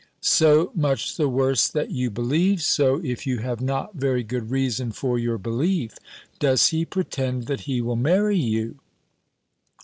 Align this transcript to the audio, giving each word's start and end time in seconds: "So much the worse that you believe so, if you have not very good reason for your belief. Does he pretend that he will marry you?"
"So 0.23 0.71
much 0.73 1.15
the 1.15 1.29
worse 1.29 1.67
that 1.67 1.91
you 1.91 2.09
believe 2.09 2.63
so, 2.63 2.99
if 3.03 3.27
you 3.27 3.37
have 3.37 3.61
not 3.61 3.93
very 3.93 4.23
good 4.23 4.49
reason 4.49 4.91
for 4.91 5.19
your 5.19 5.37
belief. 5.37 5.93
Does 6.39 6.69
he 6.69 6.85
pretend 6.85 7.43
that 7.45 7.61
he 7.69 7.81
will 7.81 7.95
marry 7.95 8.35
you?" 8.39 8.79